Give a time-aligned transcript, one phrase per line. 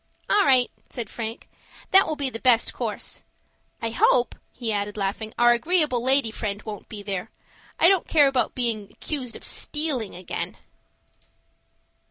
[0.27, 1.47] "All right," said Frank.
[1.91, 3.21] "That will be the best course.
[3.83, 7.29] I hope," he added, laughing, "our agreeable lady friend won't be there.
[7.79, 10.57] I don't care about being accused of stealing again."